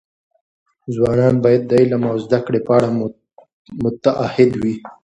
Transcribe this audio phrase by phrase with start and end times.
[0.93, 2.89] ځوانان باید د علم او زده کړې په اړه
[3.83, 4.75] متعهد وي.